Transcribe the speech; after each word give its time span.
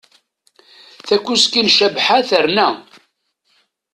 Takuski 1.07 1.61
n 1.65 1.67
Cabḥa 1.77 2.19
terna. 2.29 2.67